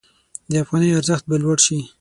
[0.51, 1.79] د افغانۍ ارزښت به لوړ شي.